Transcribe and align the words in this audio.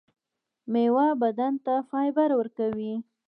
میوه 0.71 1.07
بدن 1.21 1.53
ته 1.65 1.73
فایبر 1.89 2.29
ورکوي 2.39 2.93